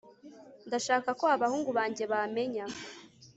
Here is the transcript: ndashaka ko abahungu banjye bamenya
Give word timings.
ndashaka 0.67 1.09
ko 1.19 1.25
abahungu 1.35 1.69
banjye 1.77 2.03
bamenya 2.11 2.65